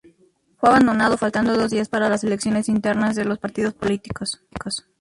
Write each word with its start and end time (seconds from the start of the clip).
Fue 0.57 0.67
abandonado 0.67 1.15
faltando 1.15 1.55
dos 1.55 1.69
días 1.69 1.87
para 1.87 2.09
las 2.09 2.23
elecciones 2.23 2.67
internas 2.69 3.15
de 3.15 3.23
los 3.23 3.37
partidos 3.37 3.75
políticos. 3.75 4.41